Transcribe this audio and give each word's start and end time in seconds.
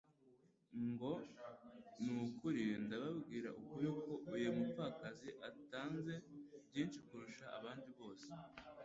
ngo: 0.87 1.11
«Ni 2.03 2.11
ukuri 2.25 2.63
ndababwira 2.85 3.49
ukuri 3.61 3.87
ko 4.01 4.11
uyu 4.35 4.49
mupfakazi 4.57 5.29
atanze 5.49 6.13
byinshi 6.65 6.99
kurusha 7.07 7.45
abandi 7.57 7.89
bose.» 7.99 8.29